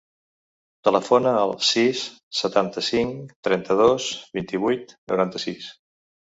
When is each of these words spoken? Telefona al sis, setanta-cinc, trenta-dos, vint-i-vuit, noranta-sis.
Telefona 0.87 1.33
al 1.41 1.53
sis, 1.73 2.01
setanta-cinc, 2.41 3.37
trenta-dos, 3.51 4.11
vint-i-vuit, 4.41 4.99
noranta-sis. 5.15 5.73